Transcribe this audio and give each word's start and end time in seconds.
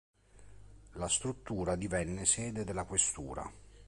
La 0.93 1.07
struttura 1.07 1.75
divenne 1.75 2.25
sede 2.25 2.63
della 2.63 2.85
questura. 2.85 3.47